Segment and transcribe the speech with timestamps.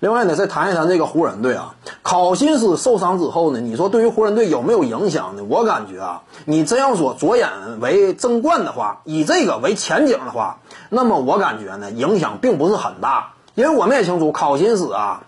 [0.00, 5.42] 另外呢，再谈一谈这个湖人队啊，考辛斯受伤之后呢，你说对于湖人队有没有影响呢？
[5.48, 7.48] 我感觉啊，你真要说着眼
[7.80, 10.58] 为争冠的话，以这个为前景的话，
[10.90, 15.22] 那么我感觉呢，影响并不是很大，因为我们也清楚考辛斯啊。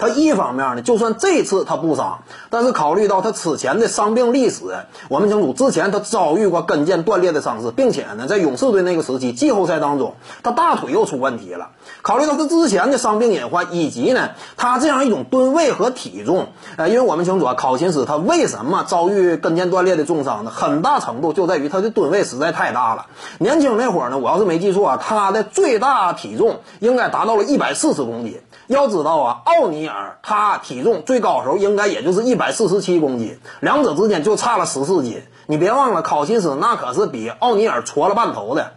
[0.00, 4.64] 他一方面呢，就算这次他不伤，但是考虑到他此前的伤病历史，
[5.08, 11.68] 我们清楚之前他遭遇过跟腱断裂的伤势，并且呢，在勇士队那个时期季后赛当中，他大腿又出问题了。
[12.02, 20.50] 考虑到他之前的伤病隐患，以及呢，他这样一种吨位和体重，呃，因为我们清楚啊，考辛斯他为什么遭遇跟腱断裂的重伤呢？
[20.50, 23.06] 很大程度就在于他的吨位实在太大了。
[23.38, 28.40] 年轻那会儿呢，我要是没记错啊，他的最大体重应该达到了一百四十公斤。
[28.66, 29.89] 要知道啊，奥尼尔
[30.22, 35.22] 他体重最高的时候应该也就是一百四十七公斤，两者之间就差了十四斤。
[35.46, 38.74] 你别忘了，考辛斯那可是比奥尼尔矬了半头的，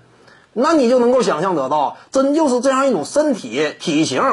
[0.54, 4.24] 那你就能够想象得到，真就是这样一种身体体型。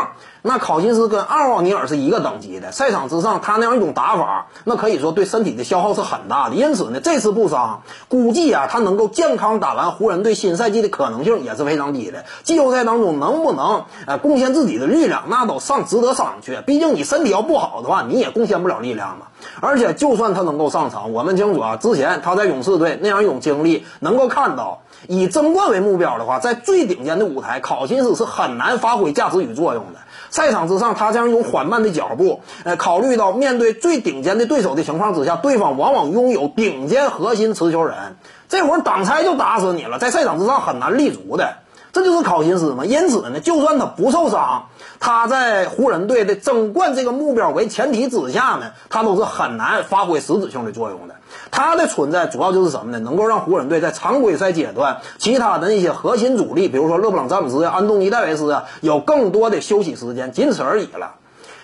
[0.42, 6.54] 那考辛斯跟奥尼尔是一个等级的，赛场之上他那样一种打法，那可以说对身体的消耗是很大的。
[6.54, 12.24] 因此呢，这次不伤，估计啊他能够健康打完湖人队新赛季的可能性也是非常低的。
[12.42, 16.62] 季后赛当中能不能呃贡献自己的力量，那都上值得商榷。
[16.62, 19.26] 毕竟你身体要不好的话，你也贡献不了力量嘛。
[19.60, 30.00] 而且就算他能够上场，我们清楚啊，之前他在勇士队那样一种经历，能够看到以争冠为目标的话，在最顶尖的舞台，考辛斯是很难发挥价值与作用的。
[30.30, 38.16] 赛场之上，他这样一种缓慢的脚步，呃，考虑到面对最顶尖的对手的情况之下，对方往往拥有顶尖核心持球人，
[38.48, 41.56] 这会儿挡拆就打死你了，在赛场之上很难立足的，
[41.92, 42.84] 这就是考辛斯嘛。
[42.84, 44.66] 因此呢，就算他不受伤，
[44.98, 51.16] 他在湖人队的争冠这个目标为前提之下呢，他都是很难发挥实质性的作用的。
[51.50, 52.98] 他的存在主要就是什么呢？
[52.98, 61.14] 能够让湖人队在常规赛阶段，其他的那些核心主力，比如说勒布朗詹姆斯、安东尼戴维斯啊，有更多的休息时间，仅此而已了。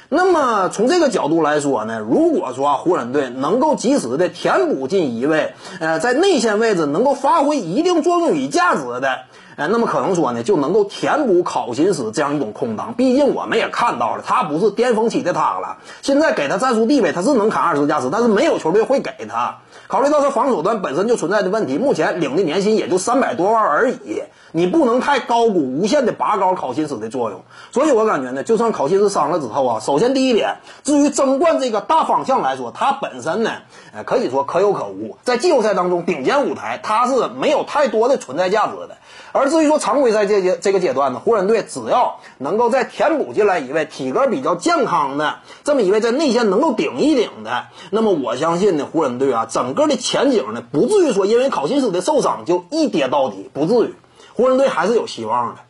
[0.09, 9.19] 那么从这个角度来说呢，如果说湖人队能够及时的填补进一位，呃，在内线位置能够发挥一定作用与价值的。
[9.57, 12.93] 哎，那么可能说呢，就能够填补考辛斯这样一种空档。
[12.93, 15.79] 毕竟我们也看到了，他不是巅峰期的他了。
[16.03, 19.57] 现在给他战术地位，他是能砍二十加十，但是没有球队会给他。
[19.89, 24.23] 考虑到他防守端本身就存在的问题，目前领的年薪也就三百多万而已。
[24.53, 27.43] 你不能太高估、无限的拔高考辛斯的作用。
[27.73, 33.51] 所以我感觉呢，就算考辛斯伤了之后啊，首先第一点，至于争冠这个大方向来说，他本身呢，
[33.95, 35.17] 呃，可以说可有可无。
[35.23, 38.97] 在季后赛当中，顶尖舞台他是没有太多的存在价值的。
[39.33, 53.95] 而至于说常规赛这阶这个阶段呢，湖人队只要能够再填补进来一位体格比较健康的这么一位在内线能够顶一顶的，那么我相信呢，湖人队啊，整个的前景呢，不至于说因为考辛斯的受伤就一跌到底，不至于，
[54.35, 55.61] 湖人队还是有希望的。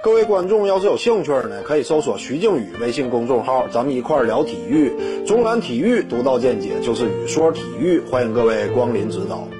[0.00, 9.57] 各位观众要是有兴趣呢，可以搜索徐静宇微信公众号，咱们一块儿聊体育，中南体育独到见解就是语说体育，欢迎各位光临指导。